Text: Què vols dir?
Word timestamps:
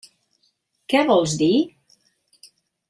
Què 0.93 1.03
vols 1.11 1.37
dir? 1.43 1.53